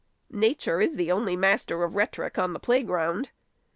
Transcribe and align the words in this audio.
Nature 0.33 0.81
is 0.81 0.95
the 0.95 1.11
only 1.11 1.35
master 1.35 1.83
of 1.83 1.93
rhetoric 1.95 2.39
on 2.39 2.53
the 2.53 2.59
play 2.59 2.81
ground. 2.81 3.29